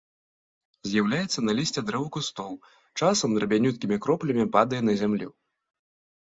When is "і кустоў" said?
2.07-2.55